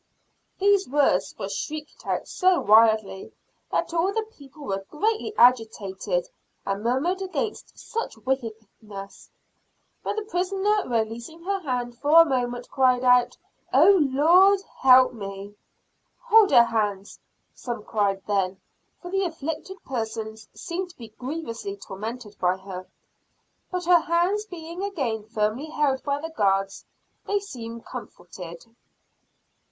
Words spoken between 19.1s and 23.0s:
the afflicted persons seemed to be grievously tormented by her.